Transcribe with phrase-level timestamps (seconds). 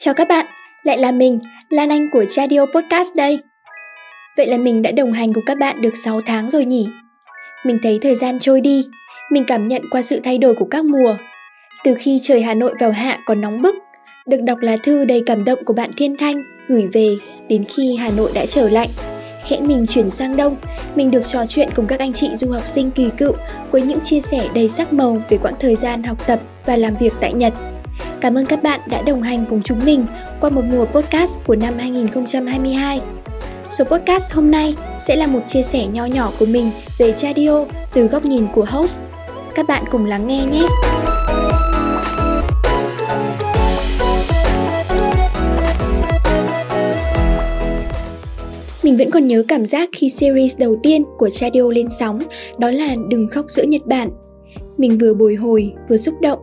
[0.00, 0.46] Chào các bạn,
[0.82, 1.38] lại là mình,
[1.68, 3.38] Lan Anh của Chadio Podcast đây.
[4.36, 6.86] Vậy là mình đã đồng hành cùng các bạn được 6 tháng rồi nhỉ?
[7.64, 8.84] Mình thấy thời gian trôi đi,
[9.30, 11.16] mình cảm nhận qua sự thay đổi của các mùa.
[11.84, 13.74] Từ khi trời Hà Nội vào hạ còn nóng bức,
[14.26, 17.16] được đọc lá thư đầy cảm động của bạn Thiên Thanh gửi về
[17.48, 18.90] đến khi Hà Nội đã trở lạnh.
[19.46, 20.56] Khẽ mình chuyển sang đông,
[20.94, 23.32] mình được trò chuyện cùng các anh chị du học sinh kỳ cựu
[23.70, 26.94] với những chia sẻ đầy sắc màu về quãng thời gian học tập và làm
[27.00, 27.52] việc tại Nhật.
[28.24, 30.06] Cảm ơn các bạn đã đồng hành cùng chúng mình
[30.40, 33.00] qua một mùa podcast của năm 2022.
[33.70, 37.64] Số podcast hôm nay sẽ là một chia sẻ nho nhỏ của mình về Chadio
[37.94, 39.00] từ góc nhìn của host.
[39.54, 40.66] Các bạn cùng lắng nghe nhé!
[48.82, 52.22] Mình vẫn còn nhớ cảm giác khi series đầu tiên của Chadio lên sóng,
[52.58, 54.10] đó là Đừng khóc giữa Nhật Bản.
[54.76, 56.38] Mình vừa bồi hồi, vừa xúc động.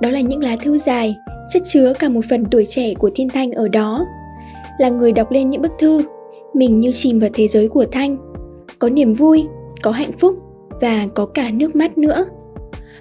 [0.00, 1.14] Đó là những lá thư dài,
[1.52, 4.06] chất chứa cả một phần tuổi trẻ của Thiên Thanh ở đó.
[4.78, 6.02] Là người đọc lên những bức thư,
[6.54, 8.16] mình như chìm vào thế giới của Thanh.
[8.78, 9.46] Có niềm vui,
[9.82, 10.34] có hạnh phúc
[10.80, 12.26] và có cả nước mắt nữa.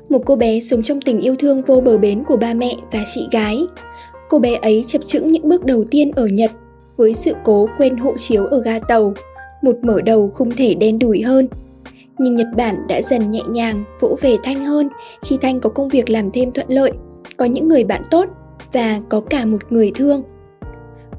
[0.09, 3.03] Một cô bé sống trong tình yêu thương vô bờ bến của ba mẹ và
[3.13, 3.63] chị gái.
[4.29, 6.51] Cô bé ấy chập chững những bước đầu tiên ở Nhật
[6.97, 9.13] với sự cố quên hộ chiếu ở ga tàu,
[9.61, 11.47] một mở đầu không thể đen đủi hơn.
[12.17, 14.89] Nhưng Nhật Bản đã dần nhẹ nhàng vỗ về Thanh hơn
[15.25, 16.91] khi Thanh có công việc làm thêm thuận lợi,
[17.37, 18.29] có những người bạn tốt
[18.73, 20.23] và có cả một người thương.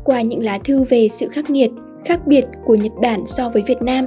[0.05, 1.71] Qua những lá thư về sự khắc nghiệt,
[2.05, 4.07] khác biệt của Nhật Bản so với Việt Nam,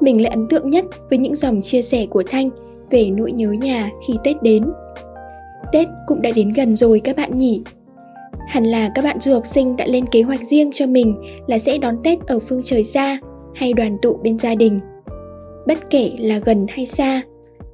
[0.00, 2.50] mình lại ấn tượng nhất với những dòng chia sẻ của Thanh
[2.90, 4.64] về nỗi nhớ nhà khi Tết đến.
[5.72, 7.62] Tết cũng đã đến gần rồi các bạn nhỉ?
[8.48, 11.58] Hẳn là các bạn du học sinh đã lên kế hoạch riêng cho mình là
[11.58, 13.18] sẽ đón Tết ở phương trời xa
[13.54, 14.80] hay đoàn tụ bên gia đình.
[15.66, 17.22] Bất kể là gần hay xa,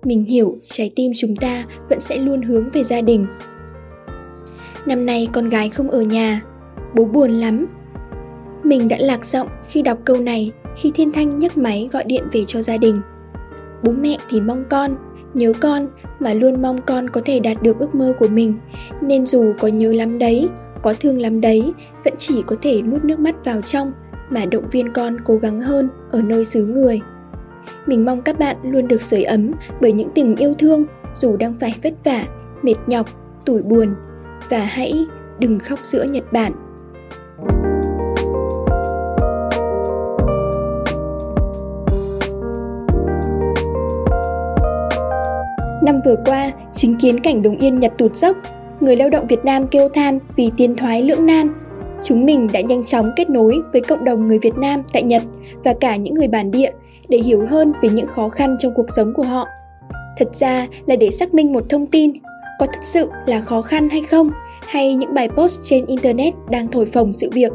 [0.04, 3.26] mình hiểu trái tim chúng ta vẫn sẽ luôn hướng về gia đình.
[4.86, 6.42] Năm nay con gái không ở nhà,
[6.94, 7.66] bố buồn lắm.
[8.64, 12.24] Mình đã lạc giọng khi đọc câu này khi Thiên Thanh nhấc máy gọi điện
[12.32, 13.00] về cho gia đình.
[13.82, 14.96] Bố mẹ thì mong con,
[15.34, 15.88] nhớ con
[16.18, 18.54] mà luôn mong con có thể đạt được ước mơ của mình
[19.00, 20.48] nên dù có nhớ lắm đấy
[20.82, 21.72] có thương lắm đấy
[22.04, 23.92] vẫn chỉ có thể nuốt nước mắt vào trong
[24.30, 27.00] mà động viên con cố gắng hơn ở nơi xứ người
[27.86, 31.54] mình mong các bạn luôn được sưởi ấm bởi những tình yêu thương dù đang
[31.54, 32.24] phải vất vả
[32.62, 33.06] mệt nhọc
[33.44, 33.94] tủi buồn
[34.48, 35.06] và hãy
[35.38, 36.52] đừng khóc giữa nhật bản
[45.82, 48.36] Năm vừa qua, chứng kiến cảnh Đồng Yên Nhật tụt dốc,
[48.80, 51.48] người lao động Việt Nam kêu than vì tiến thoái lưỡng nan.
[52.02, 55.22] Chúng mình đã nhanh chóng kết nối với cộng đồng người Việt Nam tại Nhật
[55.64, 56.70] và cả những người bản địa
[57.08, 59.46] để hiểu hơn về những khó khăn trong cuộc sống của họ.
[60.18, 62.12] Thật ra là để xác minh một thông tin
[62.62, 64.30] có thực sự là khó khăn hay không,
[64.60, 67.52] hay những bài post trên Internet đang thổi phồng sự việc.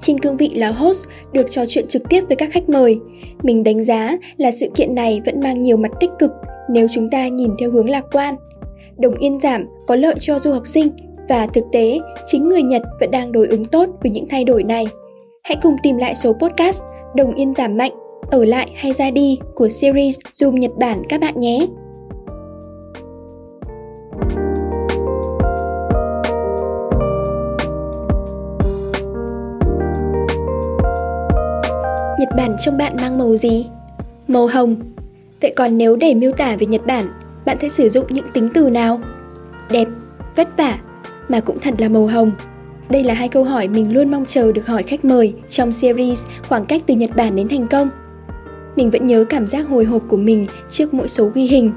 [0.00, 3.00] Trên cương vị là host được trò chuyện trực tiếp với các khách mời,
[3.42, 6.30] mình đánh giá là sự kiện này vẫn mang nhiều mặt tích cực
[6.70, 8.34] nếu chúng ta nhìn theo hướng lạc quan.
[8.98, 10.88] Đồng yên giảm có lợi cho du học sinh
[11.28, 14.62] và thực tế chính người Nhật vẫn đang đối ứng tốt với những thay đổi
[14.62, 14.86] này.
[15.42, 16.82] Hãy cùng tìm lại số podcast
[17.16, 17.92] Đồng yên giảm mạnh,
[18.30, 21.66] ở lại hay ra đi của series Zoom Nhật Bản các bạn nhé.
[32.18, 33.66] Nhật Bản trong bạn mang màu gì?
[34.28, 34.76] Màu hồng,
[35.42, 37.08] Vậy còn nếu để miêu tả về Nhật Bản,
[37.44, 39.00] bạn sẽ sử dụng những tính từ nào?
[39.70, 39.88] Đẹp,
[40.36, 40.78] vất vả,
[41.28, 42.32] mà cũng thật là màu hồng.
[42.90, 46.24] Đây là hai câu hỏi mình luôn mong chờ được hỏi khách mời trong series
[46.48, 47.88] Khoảng cách từ Nhật Bản đến thành công.
[48.76, 51.72] Mình vẫn nhớ cảm giác hồi hộp của mình trước mỗi số ghi hình.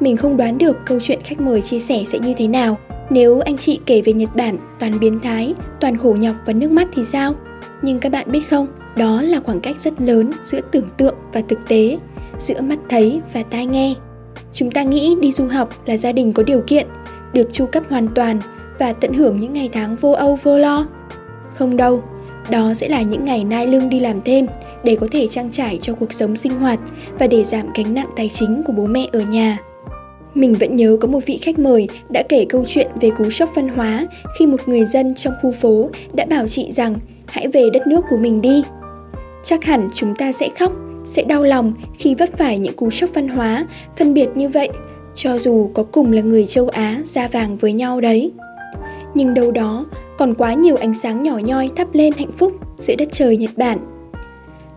[0.00, 2.78] Mình không đoán được câu chuyện khách mời chia sẻ sẽ như thế nào.
[3.10, 6.70] Nếu anh chị kể về Nhật Bản toàn biến thái, toàn khổ nhọc và nước
[6.70, 7.34] mắt thì sao?
[7.82, 8.66] Nhưng các bạn biết không,
[8.98, 11.98] đó là khoảng cách rất lớn giữa tưởng tượng và thực tế
[12.38, 13.94] giữa mắt thấy và tai nghe.
[14.52, 16.86] Chúng ta nghĩ đi du học là gia đình có điều kiện,
[17.32, 18.40] được chu cấp hoàn toàn
[18.78, 20.88] và tận hưởng những ngày tháng vô âu vô lo.
[21.54, 22.02] Không đâu,
[22.50, 24.46] đó sẽ là những ngày nai lưng đi làm thêm
[24.84, 26.80] để có thể trang trải cho cuộc sống sinh hoạt
[27.18, 29.58] và để giảm gánh nặng tài chính của bố mẹ ở nhà.
[30.34, 33.50] Mình vẫn nhớ có một vị khách mời đã kể câu chuyện về cú sốc
[33.54, 34.06] văn hóa
[34.38, 36.94] khi một người dân trong khu phố đã bảo chị rằng
[37.28, 38.62] hãy về đất nước của mình đi.
[39.48, 40.72] Chắc hẳn chúng ta sẽ khóc
[41.04, 43.66] sẽ đau lòng khi vấp phải những cú sốc văn hóa
[43.96, 44.68] phân biệt như vậy
[45.14, 48.32] cho dù có cùng là người châu á da vàng với nhau đấy.
[49.14, 49.86] Nhưng đâu đó
[50.18, 53.50] còn quá nhiều ánh sáng nhỏ nhoi thắp lên hạnh phúc giữa đất trời nhật
[53.56, 53.78] bản.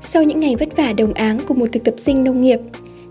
[0.01, 2.59] Sau những ngày vất vả đồng áng của một thực tập sinh nông nghiệp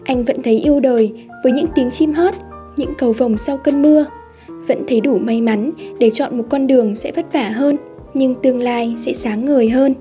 [0.05, 1.13] anh vẫn thấy yêu đời
[1.43, 2.35] với những tiếng chim hót
[2.77, 4.05] những cầu vồng sau cơn mưa.
[4.49, 7.77] Vẫn thấy đủ may mắn để chọn một con đường sẽ vất vả hơn,
[8.15, 9.95] nhưng tương lai sẽ sáng ngời hơn.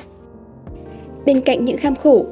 [1.25, 2.25] Bên cạnh những kham khổ,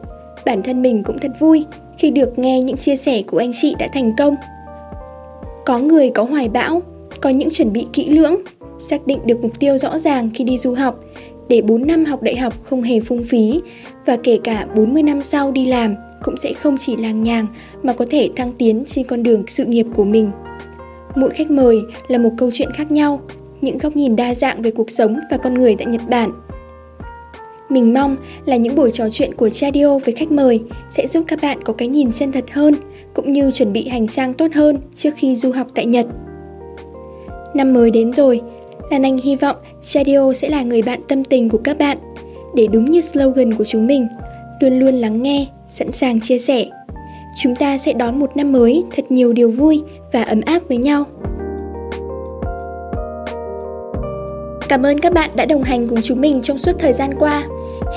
[0.45, 1.65] bản thân mình cũng thật vui
[1.97, 4.35] khi được nghe những chia sẻ của anh chị đã thành công.
[5.65, 6.81] Có người có hoài bão,
[7.21, 8.35] có những chuẩn bị kỹ lưỡng,
[8.79, 10.99] xác định được mục tiêu rõ ràng khi đi du học
[11.49, 13.61] để 4 năm học đại học không hề phung phí
[14.05, 17.47] và kể cả 40 năm sau đi làm cũng sẽ không chỉ làng nhàng
[17.83, 20.31] mà có thể thăng tiến trên con đường sự nghiệp của mình.
[21.15, 23.21] Mỗi khách mời là một câu chuyện khác nhau,
[23.61, 26.31] những góc nhìn đa dạng về cuộc sống và con người tại Nhật Bản.
[27.69, 28.15] Mình mong
[28.45, 31.73] là những buổi trò chuyện của Chadio với khách mời sẽ giúp các bạn có
[31.73, 32.75] cái nhìn chân thật hơn,
[33.13, 36.05] cũng như chuẩn bị hành trang tốt hơn trước khi du học tại Nhật.
[37.53, 38.41] Năm mới đến rồi,
[38.91, 41.97] Lan Anh hy vọng Chadio sẽ là người bạn tâm tình của các bạn,
[42.55, 44.07] để đúng như slogan của chúng mình,
[44.59, 46.65] luôn luôn lắng nghe, sẵn sàng chia sẻ.
[47.41, 49.81] Chúng ta sẽ đón một năm mới thật nhiều điều vui
[50.13, 51.05] và ấm áp với nhau.
[54.69, 57.43] Cảm ơn các bạn đã đồng hành cùng chúng mình trong suốt thời gian qua.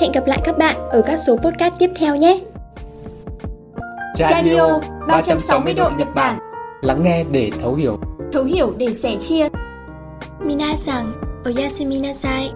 [0.01, 2.39] Hẹn gặp lại các bạn ở các số podcast tiếp theo nhé.
[4.15, 6.39] Radio 360 độ Nhật Bản.
[6.81, 7.99] Lắng nghe để thấu hiểu.
[8.33, 9.47] Thấu hiểu để sẻ chia.
[10.45, 11.13] Minasan,
[11.45, 12.51] oyasumi nasai